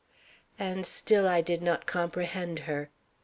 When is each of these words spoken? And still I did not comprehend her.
And 0.57 0.83
still 0.83 1.27
I 1.27 1.41
did 1.41 1.61
not 1.61 1.85
comprehend 1.85 2.61
her. 2.61 2.89